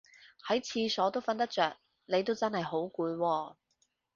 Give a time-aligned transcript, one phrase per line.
[0.47, 3.55] 喺廁所都瞓得着你都真係好攰喎